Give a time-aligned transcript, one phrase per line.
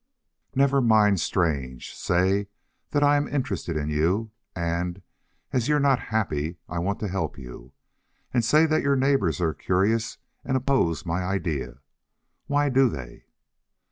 [0.55, 1.93] "Never mind strange.
[1.93, 2.47] Say
[2.89, 5.03] that I am interested in you, and,
[5.53, 7.73] as you're not happy, I want to help you.
[8.33, 11.81] And say that your neighbors are curious and oppose my idea.
[12.47, 13.25] Why do they?"